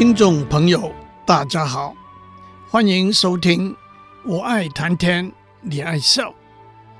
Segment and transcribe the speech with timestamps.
[0.00, 0.90] 听众朋友，
[1.26, 1.94] 大家好，
[2.70, 3.70] 欢迎收听
[4.24, 6.30] 《我爱谈天，你爱笑》，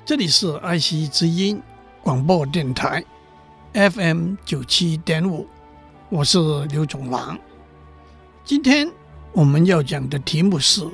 [0.05, 1.63] 这里是爱惜之音
[2.03, 3.03] 广播电台
[3.73, 5.49] FM 九七点五，
[6.11, 7.39] 我是刘总郎。
[8.45, 8.87] 今天
[9.33, 10.87] 我们要讲的题目是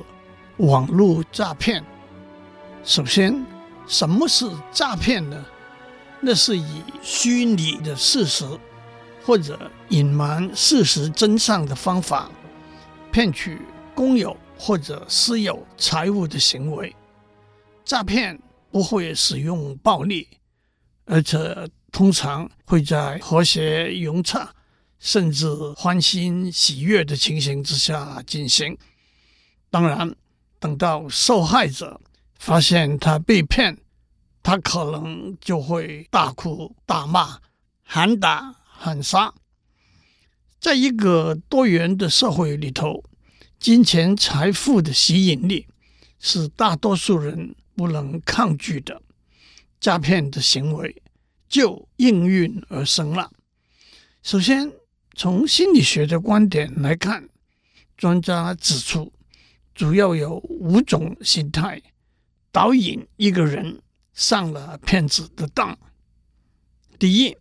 [0.59, 1.83] 网络诈骗。
[2.85, 3.45] 首先，
[3.85, 5.45] 什么是诈骗呢？
[6.21, 8.45] 那是以虚拟的事实。
[9.27, 12.31] 或者隐瞒事实真相的方法，
[13.11, 13.61] 骗取
[13.93, 16.95] 公有或者私有财物的行为。
[17.83, 18.39] 诈骗
[18.71, 20.25] 不会使用暴力，
[21.03, 24.49] 而且通常会在和谐融洽，
[24.97, 28.77] 甚至欢欣喜悦的情形之下进行。
[29.69, 30.15] 当然，
[30.57, 31.99] 等到受害者
[32.39, 33.77] 发现他被骗，
[34.41, 37.39] 他可能就会大哭大骂，
[37.83, 38.55] 喊打。
[38.79, 39.33] 喊杀，
[40.59, 43.03] 在一个多元的社会里头，
[43.59, 45.65] 金钱财富的吸引力
[46.19, 49.01] 是大多数人不能抗拒的，
[49.79, 51.01] 诈骗的行为
[51.49, 53.31] 就应运而生了。
[54.21, 54.71] 首先，
[55.15, 57.27] 从心理学的观点来看，
[57.97, 59.11] 专家指出，
[59.73, 61.81] 主要有五种心态
[62.51, 63.81] 导引一个人
[64.13, 65.77] 上了骗子的当。
[66.99, 67.37] 第一，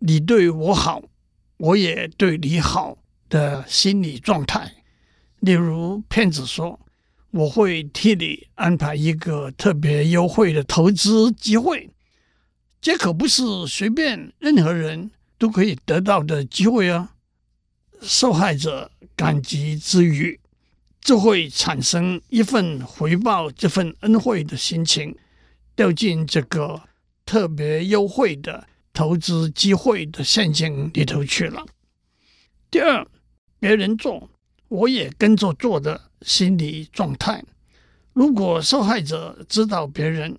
[0.00, 1.02] 你对我好，
[1.58, 2.98] 我也对你好
[3.28, 4.72] 的心理状态。
[5.40, 6.80] 例如，骗子说
[7.32, 11.90] ：“我会替你安排一个特别优惠的投资机会。”
[12.80, 17.14] 这可不是随便任何人都可以得到的机会啊！
[18.00, 20.40] 受害者感激之余，
[21.02, 25.14] 就会产生一份回报这份恩惠的心情，
[25.76, 26.82] 掉进这个
[27.26, 28.66] 特别优惠的。
[29.00, 31.64] 投资机会的陷阱里头去了。
[32.70, 33.06] 第二，
[33.58, 34.28] 别人做，
[34.68, 37.42] 我也跟着做的心理状态。
[38.12, 40.38] 如果受害者知道别人，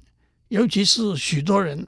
[0.49, 1.87] 尤其是许多人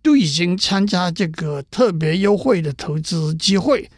[0.00, 3.90] 都已经参加这个特别优惠的投资机会，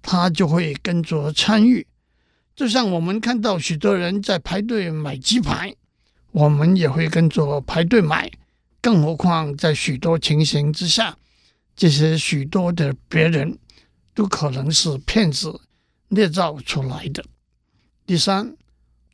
[0.00, 1.86] 他就会跟着参与。
[2.56, 5.74] 就像我们看到许多人在排队买鸡排，
[6.32, 8.30] 我们也会跟着排队买。
[8.80, 11.18] 更何况在许多情形之下。
[11.80, 13.58] 这些许多的别人
[14.12, 15.62] 都可能是骗子
[16.08, 17.24] 捏造出来的。
[18.04, 18.54] 第三，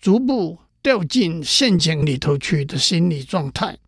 [0.00, 3.78] 逐步掉进陷阱里头去的心理状态，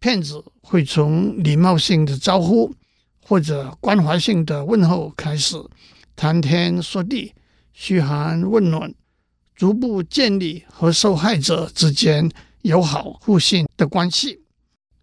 [0.00, 2.74] 骗子会从礼貌性的招呼
[3.22, 5.54] 或者关怀性的问候开始，
[6.16, 7.32] 谈天说地，
[7.72, 8.92] 嘘寒问暖，
[9.54, 12.28] 逐步建立和受害者之间
[12.62, 14.40] 友好互信的关系，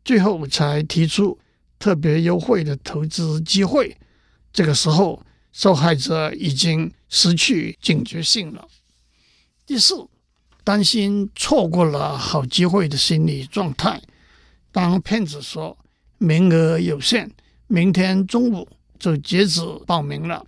[0.04, 1.40] 最后才提出。
[1.80, 3.96] 特别优惠的投资机会，
[4.52, 8.68] 这个时候受害者已经失去警觉性了。
[9.66, 10.08] 第四，
[10.64, 14.02] 担心错过了好机会的心理状态。
[14.72, 15.78] 当骗子说
[16.18, 17.32] 名额有限，
[17.68, 18.68] 明天中午
[19.00, 20.46] 就截止报名了，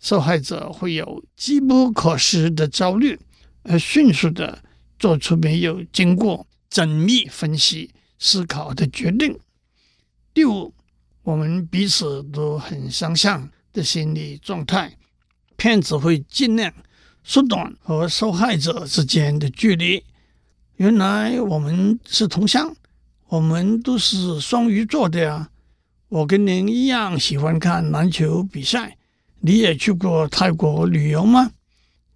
[0.00, 3.18] 受害者会有机不可失的焦虑，
[3.62, 4.62] 而迅速的
[4.98, 9.38] 做出没有经过缜密分析思考的决定。
[10.34, 10.72] 第五，
[11.22, 14.96] 我们彼此都很相像的心理状态，
[15.56, 16.72] 骗子会尽量
[17.22, 20.02] 缩短和受害者之间的距离。
[20.76, 22.74] 原来我们是同乡，
[23.28, 25.50] 我们都是双鱼座的呀。
[26.08, 28.96] 我跟您一样喜欢看篮球比赛。
[29.40, 31.50] 你也去过泰国旅游吗？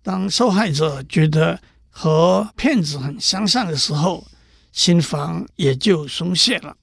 [0.03, 1.61] 当受害者觉得
[1.91, 4.27] 和骗子很相像的时候，
[4.73, 6.75] 心防也就松懈了。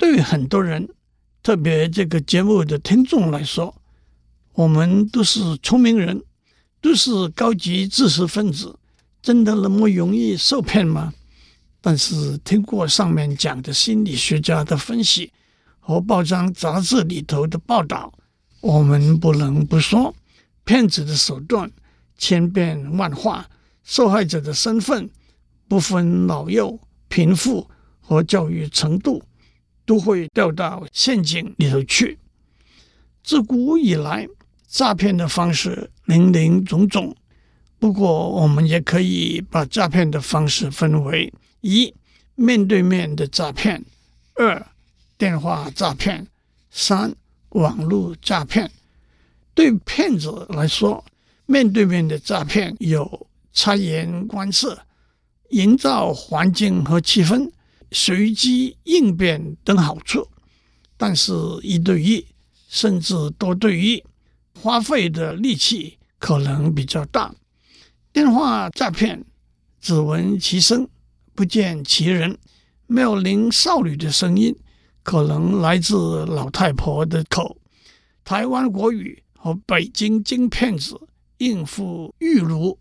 [0.00, 0.88] 对于很多人，
[1.42, 3.82] 特别这个节目的听众来说，
[4.54, 6.22] 我们都是聪明人，
[6.80, 8.78] 都是高级知识分子，
[9.20, 11.12] 真的那么容易受骗吗？
[11.82, 15.30] 但是听过上面讲的心理学家的分析
[15.78, 18.10] 和报章杂志里头的报道，
[18.62, 20.14] 我们不能不说，
[20.64, 21.70] 骗子的手段
[22.16, 23.46] 千变万化，
[23.84, 25.10] 受害者的身份
[25.68, 27.68] 不分老幼、贫富
[28.00, 29.22] 和教育程度。
[29.90, 32.16] 都会掉到陷阱里头去。
[33.24, 34.28] 自古以来，
[34.68, 37.12] 诈骗的方式林林总总。
[37.80, 41.32] 不过，我们也可以把诈骗的方式分为：
[41.62, 41.92] 一、
[42.36, 43.80] 面对面的诈骗；
[44.36, 44.64] 二、
[45.18, 46.24] 电话诈骗；
[46.70, 47.12] 三、
[47.48, 48.70] 网络诈骗。
[49.54, 51.04] 对骗子来说，
[51.46, 54.78] 面对面的诈骗有察言观色、
[55.48, 57.50] 营造环境和气氛、
[57.92, 60.28] 随机应变等好处，
[60.96, 61.32] 但是
[61.62, 62.24] 一对一
[62.68, 64.02] 甚至多对一，
[64.60, 67.34] 花费的力气可能比较大。
[68.12, 69.24] 电话诈骗
[69.80, 70.88] 只闻其声，
[71.34, 72.38] 不见其人，
[72.86, 74.54] 妙龄少女的声音
[75.02, 77.56] 可能来自老太婆的口，
[78.24, 80.98] 台湾国语和北京京骗子。
[81.40, 82.78] 应付玉如，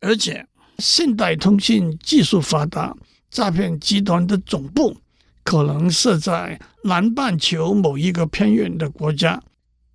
[0.00, 0.44] 而且
[0.80, 2.92] 现代通信技术发达，
[3.34, 4.96] 诈骗集团的总部
[5.42, 9.42] 可能设在南半球某一个偏远的国家，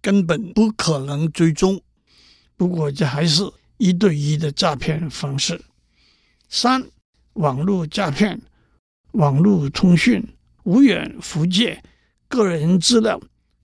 [0.02, 1.82] 根本不可能追踪。
[2.58, 5.64] 不过，这还是一对一的诈骗方式。
[6.50, 6.86] 三、
[7.36, 8.42] 网络诈骗，
[9.14, 10.22] 网络通讯
[10.64, 11.82] 无远弗届，
[12.28, 13.22] 个人资料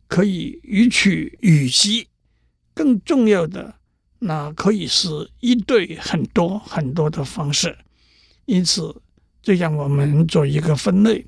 [0.08, 2.08] 可以予取予携，
[2.74, 3.76] 更重要的。
[4.20, 7.78] 那可以是一对很多很多的方式，
[8.46, 9.02] 因此
[9.46, 11.24] 就让我们做一个分类，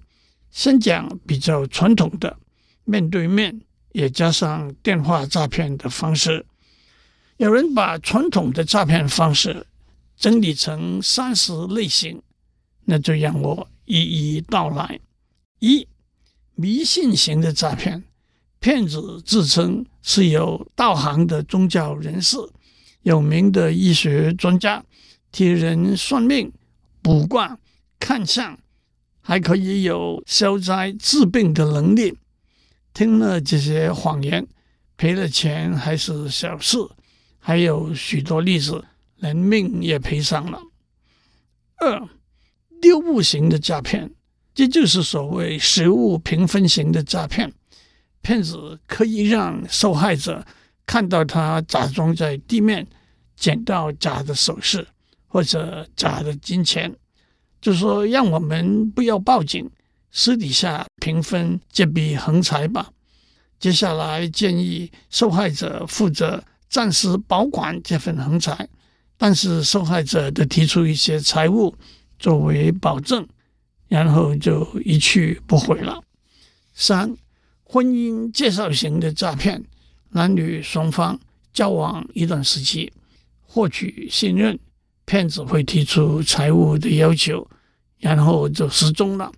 [0.50, 2.36] 先讲比较传统的
[2.84, 3.62] 面对面，
[3.92, 6.44] 也加上电话诈骗的方式。
[7.38, 9.68] 有人把传统的诈骗方式
[10.18, 12.20] 整理成三十类型，
[12.86, 15.00] 那就让我一一道来。
[15.60, 15.88] 一、
[16.56, 18.04] 迷信型的诈骗，
[18.60, 22.38] 骗子自称是有道行的宗教人士。
[23.04, 24.84] 有名的医学专家
[25.32, 26.52] 替人算命、
[27.04, 27.56] 卜卦、
[28.00, 28.58] 看相，
[29.22, 32.18] 还可以有消灾治病的能力。
[32.94, 34.48] 听了这些谎言，
[34.96, 36.78] 赔了钱还是小事。
[37.40, 38.86] 还有许多例子，
[39.18, 40.60] 连命也赔上了。
[41.78, 42.10] 二、
[42.82, 44.12] 丢物型的诈骗，
[44.54, 47.54] 这就是所谓实物平分型的诈骗。
[48.22, 50.46] 骗子可以让受害者
[50.86, 52.88] 看到他假装在地面。
[53.40, 54.88] 捡到假的首饰
[55.28, 56.92] 或者假的金钱，
[57.60, 59.70] 就说让我们不要报警，
[60.12, 62.92] 私底下平分这笔横财吧。
[63.60, 68.68] 接下来建议受害者负责暂时保管这份横财，
[69.18, 71.76] 但是受害者得提出一些财物
[72.20, 73.28] 作为保证，
[73.88, 76.02] 然后就一去不回了。
[76.74, 77.18] 三、
[77.64, 79.64] 婚姻介绍型的诈骗，
[80.10, 81.20] 男女双方
[81.52, 82.94] 交往一段时期。
[83.50, 84.60] 获取信任，
[85.08, 87.50] 骗子会提出财务的要求，
[87.98, 89.32] 然后就失踪了。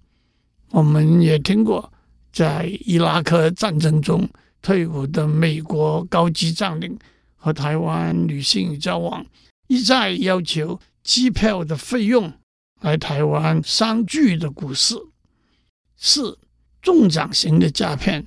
[0.71, 1.93] 我们也听过，
[2.33, 4.27] 在伊拉克战争中
[4.63, 6.97] 退伍的美国高级将领
[7.35, 9.23] 和台湾女性交往，
[9.67, 12.33] 一再要求机票的费用
[12.81, 14.95] 来台湾商聚的故事。
[15.95, 16.39] 四、
[16.81, 18.25] 中奖型的诈骗，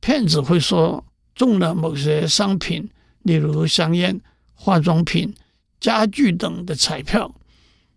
[0.00, 1.02] 骗子会说
[1.34, 2.90] 中了某些商品，
[3.22, 4.20] 例如香烟。
[4.58, 5.34] 化妆品、
[5.80, 7.34] 家具等的彩票，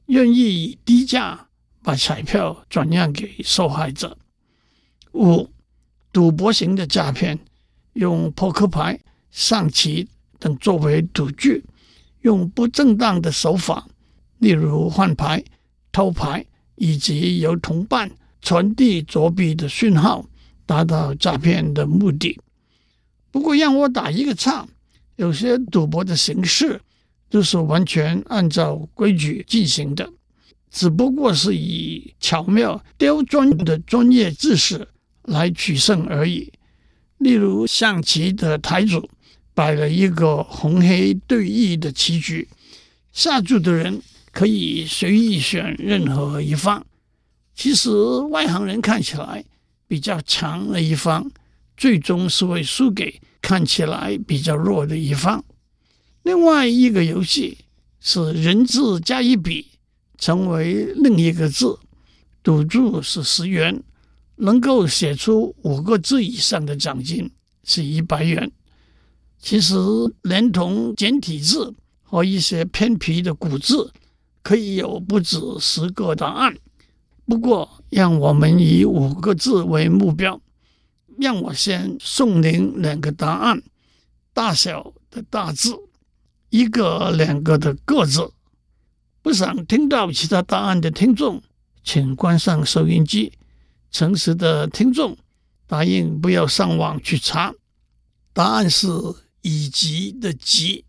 [0.08, 1.48] 愿意以低价
[1.82, 4.18] 把彩票转让给受害者。
[5.14, 5.50] 五、
[6.12, 7.40] 赌博型的诈骗，
[7.94, 9.00] 用扑克牌、
[9.32, 10.08] 象棋
[10.38, 11.64] 等作为赌具，
[12.22, 13.88] 用不正当的手法，
[14.38, 15.44] 例如换牌、
[15.92, 16.46] 偷牌，
[16.76, 20.26] 以及由同伴传递作弊的讯号，
[20.66, 22.40] 达到诈骗的目的。
[23.32, 24.68] 不过，让我打一个岔。
[25.16, 26.80] 有些赌博的形式
[27.30, 30.12] 都是完全按照规矩进行的，
[30.72, 34.88] 只不过是以巧妙刁钻的专业知识
[35.24, 36.52] 来取胜而已。
[37.20, 39.10] 例如，象棋的台主
[39.54, 42.48] 摆了一个红黑对弈的棋局，
[43.12, 46.86] 下注的人可以随意选任何一方。
[47.54, 47.90] 其实，
[48.30, 49.44] 外行人看起来
[49.88, 51.30] 比较强的一方，
[51.76, 53.22] 最终是会输给。
[53.42, 55.44] 看起来比较弱的一方。
[56.30, 57.58] 另外一个游戏
[58.00, 59.66] 是人字加一笔，
[60.20, 61.80] 成为另一个字，
[62.44, 63.82] 赌注是十元，
[64.36, 67.32] 能够写出五个字以上的奖金
[67.64, 68.52] 是一百元。
[69.40, 69.74] 其实
[70.22, 73.92] 连同简体字和一些偏僻的古字，
[74.44, 76.56] 可以有不止十个答案。
[77.26, 80.40] 不过，让我们以五个字为目标。
[81.18, 83.64] 让我先送您两个答案：
[84.32, 85.76] 大小的大字，
[86.50, 88.32] 一个两个的个字。
[89.22, 91.42] 不想听到其他答案的听众，
[91.84, 93.34] 请关上收音机。
[93.92, 95.18] 诚实的听众，
[95.68, 97.54] 答应不要上网去查。
[98.34, 98.88] 答案是
[99.42, 100.86] “以及”的“及”，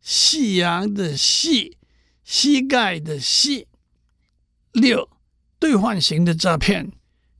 [0.00, 1.76] 夕阳的夕，
[2.24, 3.66] 膝盖的膝。
[4.72, 5.08] 六，
[5.58, 6.90] 兑换型的诈骗，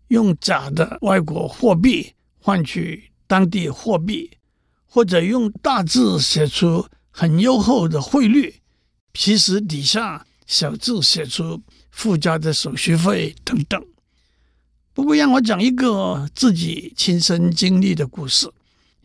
[0.09, 4.31] 用假的外国货币换取当地货币，
[4.87, 6.87] 或者用大字写出
[7.19, 8.61] 很优厚的汇率，
[9.13, 11.61] 其实底下小字写出
[11.91, 13.85] 附加的手续费等等。
[14.95, 18.49] 不过，让我讲一个自己亲身经历的故事。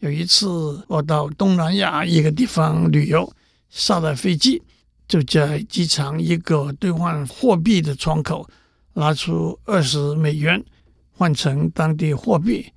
[0.02, 0.48] 有一次，
[0.88, 3.34] 我到东南亚一个地方旅游，
[3.72, 4.62] 下了飞机，
[5.08, 8.48] 就在机场一个兑换货币的窗口
[8.94, 10.64] 拿出二十美元
[11.10, 12.72] 换成当地货币。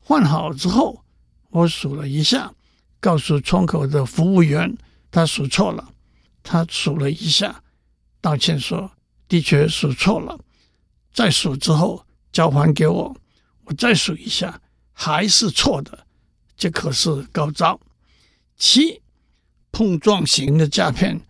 [0.00, 1.04] 换好之后，
[1.50, 2.52] 我数了一下，
[3.04, 4.78] 告诉窗口的服务员，
[5.10, 5.92] 他数错了。
[6.42, 7.62] 他数了一下，
[8.22, 8.90] 道歉说
[9.28, 10.38] ：“的确数错了。”
[11.12, 12.06] 再数之后。
[12.32, 13.16] 交还给我，
[13.62, 14.60] 我再数一下，
[14.92, 16.04] 还是错的，
[16.56, 17.78] 这可是高招。
[18.56, 19.00] 七，
[19.70, 21.20] 碰撞型的诈骗，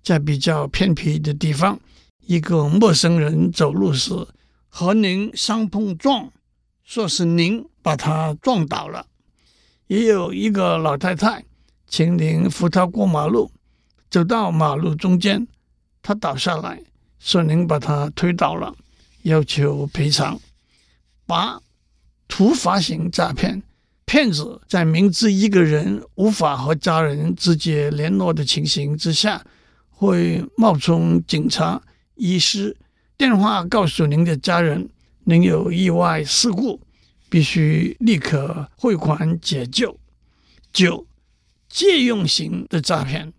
[0.00, 1.80] 在比较偏僻的地方，
[2.20, 4.12] 一个陌生人走路时
[4.68, 6.30] 和您相碰撞，
[6.84, 9.08] 说是您把他撞倒了。
[9.86, 11.44] 也有一个老太太，
[11.86, 13.50] 请您扶她过马路，
[14.10, 15.46] 走到马路中间，
[16.02, 16.80] 她倒下来，
[17.18, 18.74] 说您把她推倒了。
[19.22, 20.38] 要求赔偿。
[21.26, 21.58] 八，
[22.28, 23.62] 突发型诈骗，
[24.04, 29.42] 骗子在明知一个人无法和家人直接联络的情形之下，
[29.88, 31.80] 会冒充警察、
[32.16, 32.76] 医师，
[33.16, 34.88] 电话告诉您的家人，
[35.24, 36.78] 您有意外事故，
[37.34, 39.98] 必须立刻汇款解救。
[40.72, 41.04] 九，
[41.68, 43.32] 借用型的诈骗，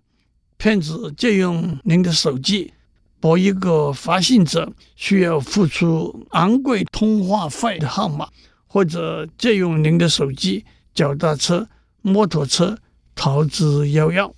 [0.57, 2.73] 骗子借用您的手机。
[3.21, 8.27] 拨一个发信者需要付出昂贵通话费的号码，
[8.67, 11.65] 或者借用您的手机、脚踏车、
[12.01, 12.77] 摩托车
[13.15, 14.29] 逃之夭夭。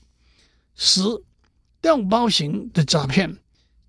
[0.76, 1.02] 十，
[1.82, 3.36] 调包型的诈骗，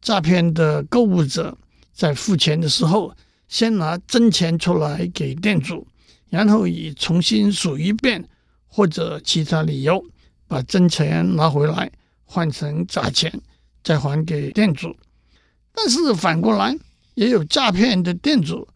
[0.00, 1.58] 诈骗的购物者
[1.92, 3.14] 在付钱的时候，
[3.48, 5.86] 先拿真钱出来给店主，
[6.30, 8.28] 然后以重新数一遍
[8.66, 10.04] 或者其他理由
[10.46, 11.90] 把真钱拿回来
[12.24, 13.32] 换成假钱。
[13.84, 14.94] 再还给店主，
[15.72, 16.76] 但是反过来
[17.14, 18.68] 也有诈骗的店主，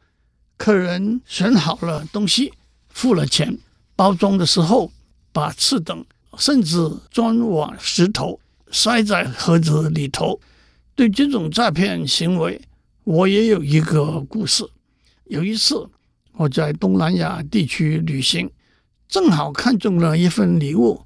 [0.56, 2.50] 客人选好了东西，
[2.88, 3.58] 付了钱，
[3.94, 4.90] 包装的时候
[5.30, 6.02] 把次等
[6.38, 6.78] 甚至
[7.10, 10.40] 砖瓦石头塞在盒子里头。
[10.94, 12.58] 对这种诈骗行为，
[13.04, 14.64] 我也有一个故事。
[15.26, 15.88] 有一次
[16.34, 18.48] 我在东南亚地区旅行，
[19.08, 21.00] 正好看中了一份礼物，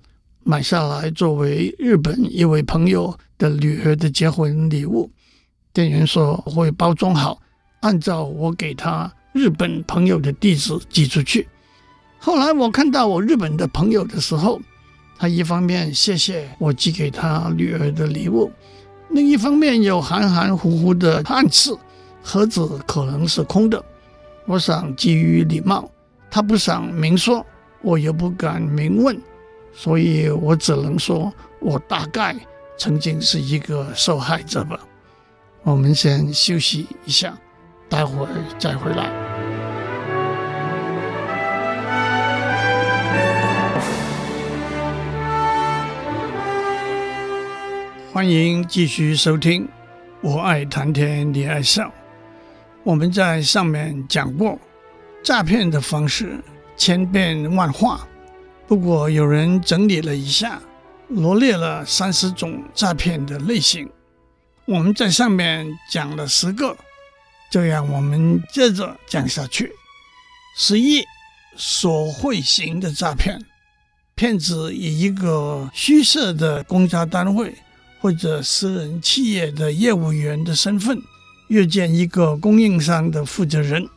[0.44, 5.10] 买下来作为日本一位朋友的女儿的结婚礼物，
[5.72, 7.40] 店员说会包装好，
[7.80, 11.48] 按照我给他日本朋友的地址寄出去。
[12.18, 14.60] 后来我看到我日本的朋友的时候，
[15.16, 18.52] 他一方面谢谢我寄给他女儿的礼物，
[19.10, 21.74] 另一方面又含含糊糊的暗示
[22.28, 23.80] 盒子可能是空的。
[24.46, 25.88] 我想基于礼貌，
[26.28, 27.46] 他不想明说，
[27.82, 29.16] 我又不敢明问，
[29.72, 32.34] 所以我只能说我大概。
[32.78, 34.78] 曾经是一个受害者吧。
[35.62, 37.32] 我们先休息一下，
[37.88, 39.08] 待会儿再回来。
[48.12, 49.66] 欢迎继续收听，
[50.20, 51.90] 我爱谈天，你爱笑。
[52.86, 54.56] 我们在上面讲过，
[55.24, 56.38] 诈骗的方式
[56.76, 58.06] 千变万化，
[58.68, 60.62] 不过有人整理了一下。
[61.08, 63.90] 罗列了三十种诈骗的类型，
[64.66, 66.76] 我们在上面讲了十个，
[67.50, 69.72] 这样我们接着讲下去。
[70.56, 71.04] 十一，
[71.56, 73.36] 索贿型的诈骗，
[74.14, 77.52] 骗子以一个虚设的公家单位
[78.00, 81.00] 或者私人企业的业务员的身份，
[81.48, 83.88] 约见一个供应商的负责人，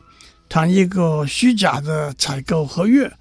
[0.48, 3.12] 谈一个虚假的采购合约，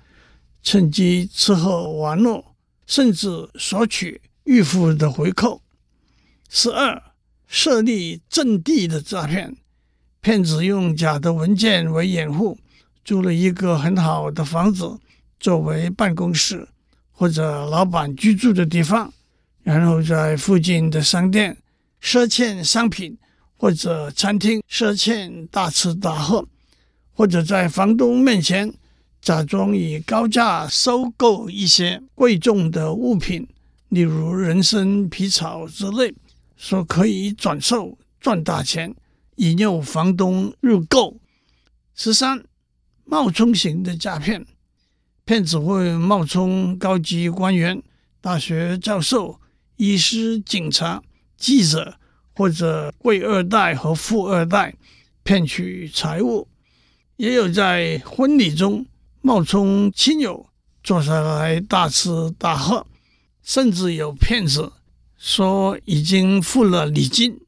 [0.61, 2.45] 趁机吃喝玩乐。
[2.89, 5.61] 甚至索取预付的回扣。
[6.49, 6.99] 十二，
[7.45, 9.55] 设立阵地的诈骗，
[10.21, 12.57] 骗子用假的文件为掩护，
[13.05, 14.97] 租了一个很好的房子
[15.39, 16.67] 作为办公室
[17.11, 19.13] 或者老板居住的地方，
[19.61, 21.55] 然后在附近的商店
[22.01, 23.15] 赊欠商品，
[23.59, 26.47] 或者餐厅赊欠大吃大喝，
[27.13, 28.73] 或者在房东面前。
[29.21, 33.45] 假装以高价收购一些贵重的物品，
[33.89, 36.15] 例如人参、皮草之类，
[36.55, 38.95] 说可以转售赚大钱，
[39.35, 41.17] 引诱房东入购。
[41.93, 42.45] 十三，
[43.03, 44.45] 冒充型的诈骗，
[45.25, 47.83] 骗子会冒充高级官员、
[48.21, 49.41] 大学教授、
[49.75, 51.03] 医师、警察、
[51.35, 51.98] 记者
[52.39, 54.73] 或者贵二代和富二代
[55.23, 56.47] 骗取财物，
[57.17, 58.85] 也有在婚礼中
[59.19, 60.47] 冒充亲友
[60.81, 62.87] 坐下来大吃大喝，
[63.43, 64.71] 甚至有骗子
[65.17, 67.41] 说已经付了礼金，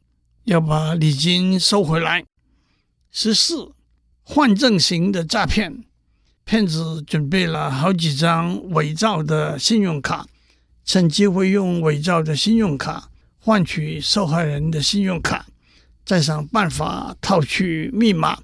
[0.44, 2.26] 要把礼金收回来。
[3.10, 3.72] 十四，
[4.24, 5.86] 换证型的诈骗。
[6.44, 10.28] 骗子准备了好几张伪造的信用卡，
[10.84, 13.11] 趁机会用伪造的信用卡
[13.44, 15.48] 换取受害人的信用卡，
[16.06, 18.38] 再想办法套取密码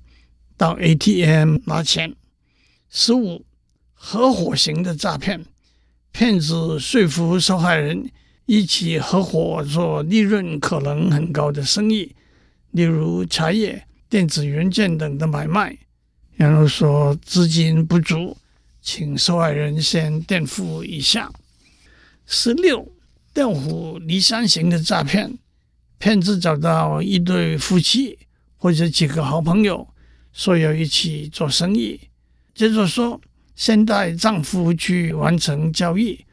[0.57, 2.15] 到 ATM 拿钱。
[2.89, 3.45] 十五，
[3.93, 5.45] 合伙型的诈骗，
[6.11, 8.09] 骗子说服受害人
[8.47, 12.15] 一起合伙做利润可能很高的生意，
[12.71, 15.77] 例如茶叶、电子元件等的买卖。
[16.35, 18.35] 然后说资金不足，
[18.81, 21.31] 请受害人先垫付一下。
[22.25, 22.91] 十六，
[23.37, 25.37] 调虎离山型的诈骗，
[25.99, 28.17] 骗子找到一对夫妻
[28.55, 29.87] 或者几个好朋友，
[30.33, 31.99] 说要一起做生意，
[32.55, 33.21] 接着说
[33.55, 36.25] 先带丈夫去完成交易，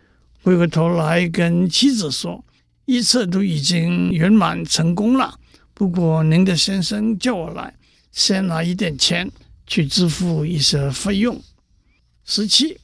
[0.42, 2.42] 回过头来跟妻子说，
[2.86, 5.38] 一切都已经圆满成功了，
[5.74, 7.74] 不过您的先生叫我来，
[8.12, 9.30] 先拿一点钱。
[9.66, 11.42] 去支付一些费用。
[12.26, 12.78] 十七，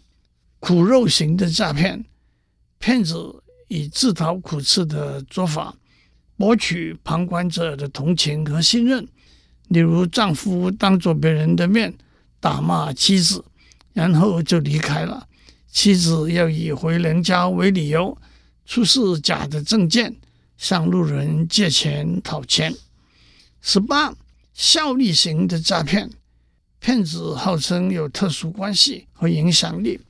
[0.61, 2.07] 苦肉型的诈骗，
[2.79, 3.40] 骗子
[3.71, 5.73] 以自讨苦吃的做法，
[6.37, 9.07] 博取旁观者的同情和信任。
[9.69, 11.95] 例如，丈夫当着别人的面
[12.41, 13.45] 打骂妻子，
[13.93, 15.29] 然后就离开了。
[15.71, 18.19] 妻子要以回娘家为理由，
[18.67, 20.17] 出示假的证件，
[20.59, 22.75] 向路人借钱讨钱。
[23.63, 24.13] 十八，
[24.53, 26.11] 效力型的诈骗。
[26.81, 30.01] 骗子号称有特殊关系和影响力，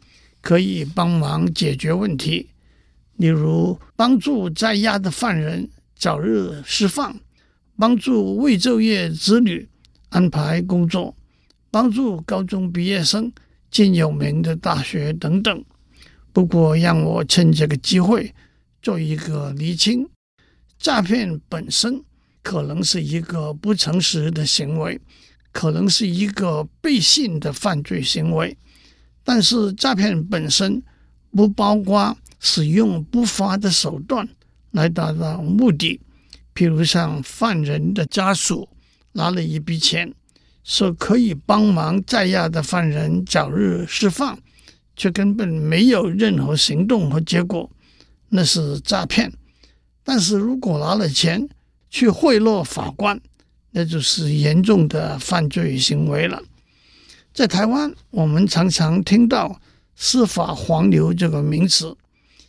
[0.40, 2.48] 可以帮忙解决问题，
[3.20, 7.14] 例如帮助在押的犯人早日释放，
[7.76, 9.68] 帮助未就业子女
[10.08, 11.14] 安排工作，
[11.70, 13.30] 帮助高中毕业生
[13.70, 15.62] 进有名的大学等等。
[16.32, 18.34] 不过，让我趁这个机会
[18.80, 20.08] 做一个厘清：
[20.78, 22.02] 诈骗本身
[22.42, 24.98] 可能是一个不诚实的行为。
[25.52, 28.56] 可能是一个背信的犯罪行为，
[29.24, 30.80] 但是诈骗本身
[31.30, 34.28] 不包括使用不法的手段
[34.70, 36.00] 来达到目的。
[36.54, 38.68] 譬如像犯人的家属
[39.12, 40.12] 拿了一笔钱，
[40.64, 44.38] 说可以帮忙在押的犯人早日释放，
[44.96, 47.70] 却根本没有任何行动和结果，
[48.28, 49.32] 那是诈骗。
[50.02, 51.48] 但是如果拿了钱
[51.88, 53.20] 去贿赂法官，
[53.70, 56.42] 那就是严重的犯罪行为了。
[57.32, 59.60] 在台湾，我们常常听到
[60.02, 61.94] “司法黄牛”这个名词。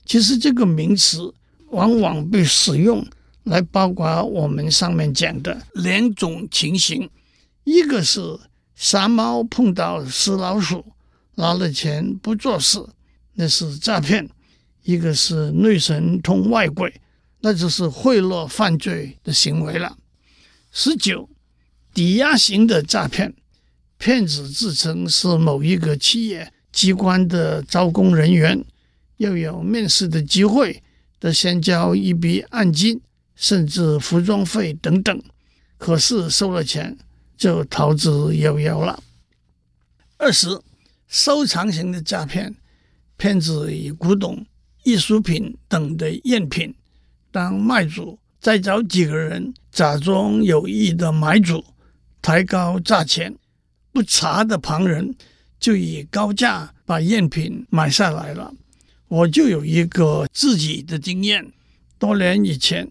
[0.05, 1.33] 其实，这个名词
[1.71, 3.05] 往往被使用
[3.43, 7.09] 来包括我们上面讲的两种情形：
[7.65, 8.39] 一个是
[8.73, 10.83] 傻猫碰到死老鼠，
[11.35, 12.83] 拿了钱不做事，
[13.33, 14.25] 那是诈骗；
[14.83, 17.01] 一个是内神通外鬼，
[17.41, 19.97] 那就是贿赂犯罪的行为了。
[20.71, 21.29] 十九，
[21.93, 23.33] 抵押型的诈骗，
[23.97, 28.63] 骗子自称是某一个企业机关的招工人员，
[29.17, 30.81] 又有面试的机会，
[31.19, 33.01] 得先交一笔按金，
[33.35, 35.21] 甚至服装费等等。
[35.77, 36.97] 可是收了钱
[37.37, 39.01] 就逃之夭夭了。
[40.17, 40.59] 二十，
[41.07, 42.55] 收藏型的诈骗，
[43.17, 44.45] 骗子以古董、
[44.83, 46.73] 艺术品等的赝品
[47.31, 48.17] 当卖主。
[48.39, 51.63] 再找几个人假装有意的买主，
[52.23, 53.35] 抬高价钱，
[53.91, 55.15] 不查的旁人
[55.61, 58.53] 就以高价把赝品买下来了。
[59.07, 61.45] 我就有一个自己的经验，
[61.99, 62.89] 多年以前，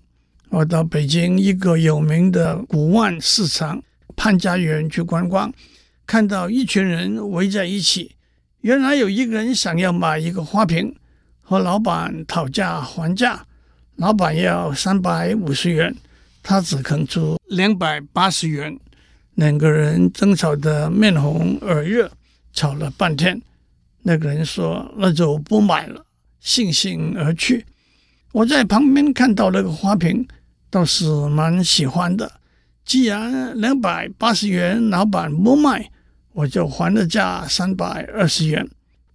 [0.50, 3.82] 我到北京一个有名的古玩市场
[4.14, 5.52] 潘家园去观光，
[6.06, 8.14] 看到一群人围在一起，
[8.60, 10.94] 原来有一个人想要买一个花瓶，
[11.40, 13.44] 和老板讨价还价。
[13.96, 15.94] 老板要三百五十元，
[16.42, 18.78] 他只肯出两百八十元，
[19.34, 22.10] 两个人争吵得面红耳热，
[22.52, 23.40] 吵了半天。
[24.02, 26.04] 那个人说：“那就不买了。”
[26.42, 27.66] 悻悻而去。
[28.32, 30.26] 我在旁边看到那个花瓶，
[30.70, 32.32] 倒是蛮喜欢的。
[32.84, 35.90] 既然两百八十元老板不卖，
[36.32, 38.66] 我就还了价三百二十元，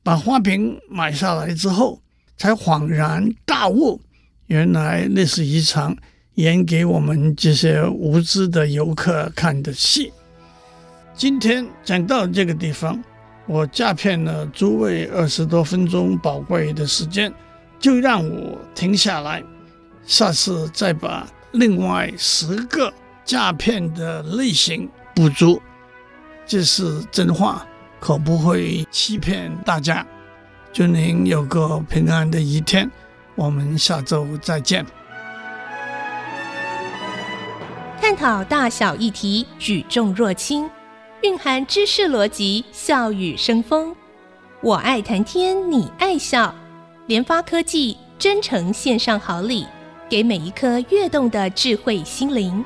[0.04, 2.00] 把花瓶买下来之后，
[2.38, 4.00] 才恍然大悟。
[4.48, 5.98] 原来那是一场
[6.36, 10.13] 演给我们这些无知的游客看的戏。
[11.15, 13.04] 今天讲到这个地方，
[13.47, 17.31] 我诈骗了诸位二十多分钟宝贵的时间，
[17.79, 19.43] 就让我停下来，
[20.05, 22.91] 下次再把另外十个
[23.23, 25.62] 诈骗的类型补足。
[26.47, 27.65] 这是真话，
[27.99, 30.05] 可不会欺骗大家。
[30.73, 32.89] 祝您有个平安的一天，
[33.36, 34.86] 我们下周再见。
[38.01, 40.69] 探讨大小议题，举重若轻，
[41.25, 43.95] 蕴含知识逻辑，笑语生风。
[44.61, 46.53] 我爱谈天，你爱笑。
[47.07, 49.65] 联发科技真诚献上好礼，
[50.07, 52.63] 给每一颗跃动的智慧心灵。